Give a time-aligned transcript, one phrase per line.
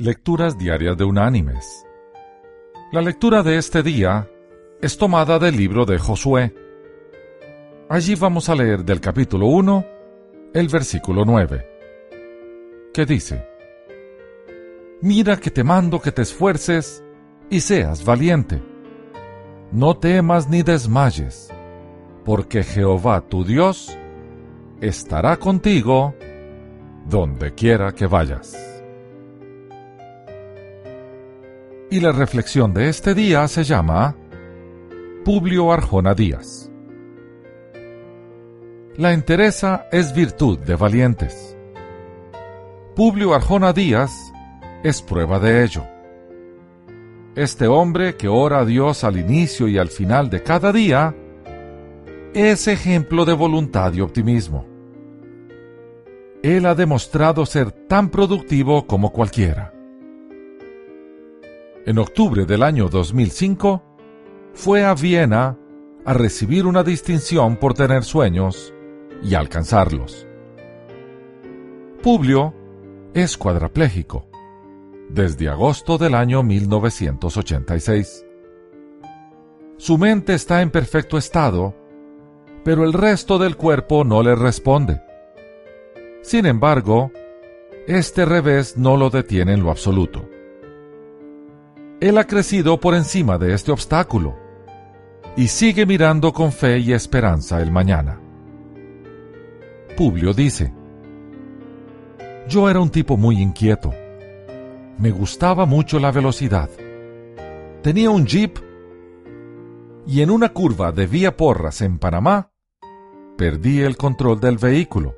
[0.00, 1.84] Lecturas Diarias de Unánimes.
[2.92, 4.30] La lectura de este día
[4.80, 6.54] es tomada del libro de Josué.
[7.88, 9.86] Allí vamos a leer del capítulo 1,
[10.54, 11.66] el versículo 9,
[12.94, 13.44] que dice,
[15.02, 17.02] Mira que te mando que te esfuerces
[17.50, 18.62] y seas valiente.
[19.72, 21.52] No temas ni desmayes,
[22.24, 23.98] porque Jehová tu Dios
[24.80, 26.14] estará contigo
[27.08, 28.67] donde quiera que vayas.
[31.90, 34.14] Y la reflexión de este día se llama
[35.24, 36.70] Publio Arjona Díaz.
[38.96, 41.56] La entereza es virtud de valientes.
[42.94, 44.12] Publio Arjona Díaz
[44.84, 45.82] es prueba de ello.
[47.34, 51.16] Este hombre que ora a Dios al inicio y al final de cada día
[52.34, 54.66] es ejemplo de voluntad y optimismo.
[56.42, 59.77] Él ha demostrado ser tan productivo como cualquiera
[61.88, 63.82] en octubre del año 2005,
[64.52, 65.56] fue a Viena
[66.04, 68.74] a recibir una distinción por tener sueños
[69.22, 70.26] y alcanzarlos.
[72.02, 72.52] Publio
[73.14, 74.28] es cuadraplégico
[75.08, 78.26] desde agosto del año 1986.
[79.78, 81.74] Su mente está en perfecto estado,
[82.64, 85.00] pero el resto del cuerpo no le responde.
[86.20, 87.10] Sin embargo,
[87.86, 90.28] este revés no lo detiene en lo absoluto.
[92.00, 94.36] Él ha crecido por encima de este obstáculo
[95.36, 98.20] y sigue mirando con fe y esperanza el mañana.
[99.96, 100.72] Publio dice,
[102.48, 103.92] Yo era un tipo muy inquieto.
[104.96, 106.70] Me gustaba mucho la velocidad.
[107.82, 108.58] Tenía un jeep
[110.06, 112.52] y en una curva de vía Porras en Panamá,
[113.36, 115.16] perdí el control del vehículo.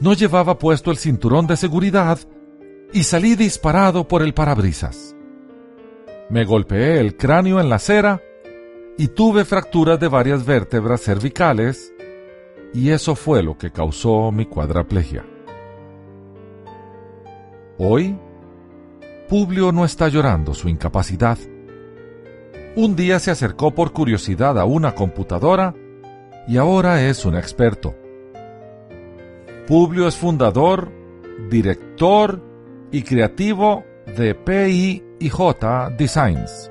[0.00, 2.18] No llevaba puesto el cinturón de seguridad
[2.92, 5.13] y salí disparado por el parabrisas.
[6.30, 8.22] Me golpeé el cráneo en la acera
[8.96, 11.92] y tuve fracturas de varias vértebras cervicales
[12.72, 15.24] y eso fue lo que causó mi cuadraplegia.
[17.78, 18.18] Hoy,
[19.28, 21.38] Publio no está llorando su incapacidad.
[22.76, 25.74] Un día se acercó por curiosidad a una computadora
[26.48, 27.94] y ahora es un experto.
[29.66, 30.90] Publio es fundador,
[31.48, 32.42] director
[32.90, 36.70] y creativo de PI y J Designs.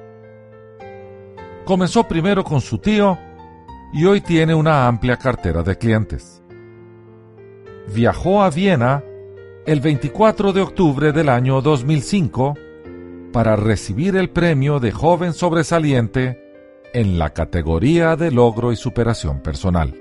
[1.66, 3.18] Comenzó primero con su tío
[3.94, 6.42] y hoy tiene una amplia cartera de clientes.
[7.94, 9.04] Viajó a Viena
[9.66, 12.56] el 24 de octubre del año 2005
[13.32, 16.40] para recibir el premio de joven sobresaliente
[16.94, 19.94] en la categoría de logro y superación personal.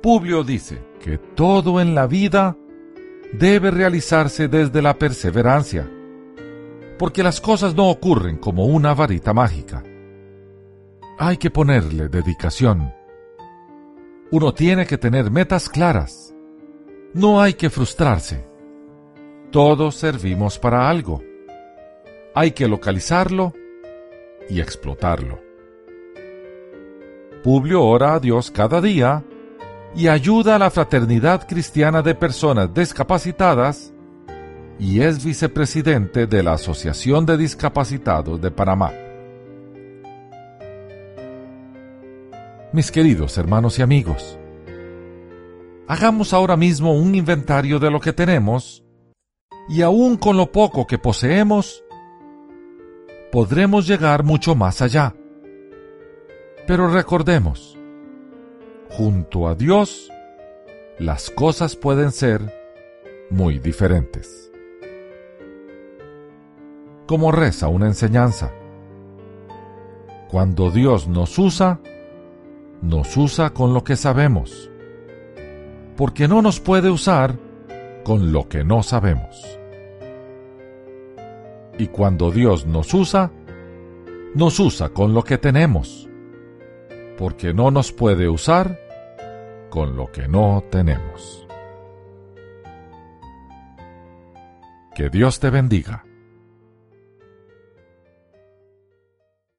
[0.00, 2.56] Publio dice que todo en la vida
[3.32, 5.88] debe realizarse desde la perseverancia,
[6.98, 9.82] porque las cosas no ocurren como una varita mágica.
[11.18, 12.92] Hay que ponerle dedicación.
[14.30, 16.34] Uno tiene que tener metas claras.
[17.14, 18.46] No hay que frustrarse.
[19.50, 21.22] Todos servimos para algo.
[22.34, 23.52] Hay que localizarlo
[24.48, 25.40] y explotarlo.
[27.42, 29.24] Publio ora a Dios cada día
[29.94, 33.92] y ayuda a la Fraternidad Cristiana de Personas Discapacitadas
[34.78, 38.92] y es vicepresidente de la Asociación de Discapacitados de Panamá.
[42.72, 44.38] Mis queridos hermanos y amigos,
[45.88, 48.84] hagamos ahora mismo un inventario de lo que tenemos
[49.68, 51.84] y aún con lo poco que poseemos,
[53.32, 55.14] podremos llegar mucho más allá.
[56.66, 57.76] Pero recordemos,
[58.90, 60.10] junto a Dios,
[60.98, 62.54] las cosas pueden ser
[63.30, 64.50] muy diferentes.
[67.06, 68.52] Como reza una enseñanza,
[70.28, 71.80] cuando Dios nos usa,
[72.82, 74.70] nos usa con lo que sabemos,
[75.96, 77.36] porque no nos puede usar
[78.04, 79.58] con lo que no sabemos.
[81.78, 83.30] Y cuando Dios nos usa,
[84.34, 86.09] nos usa con lo que tenemos,
[87.20, 88.80] porque no nos puede usar
[89.68, 91.46] con lo que no tenemos.
[94.94, 96.02] Que Dios te bendiga.